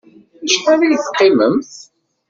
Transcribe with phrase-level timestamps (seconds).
[0.45, 1.73] Acḥal ay teqqimemt?